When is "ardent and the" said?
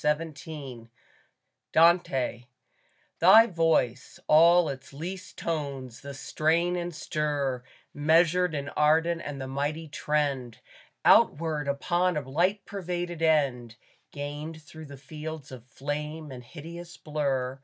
8.75-9.47